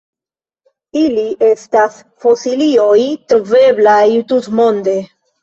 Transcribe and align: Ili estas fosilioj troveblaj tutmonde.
Ili 1.01 1.25
estas 1.47 1.99
fosilioj 2.23 2.97
troveblaj 3.35 4.01
tutmonde. 4.35 4.99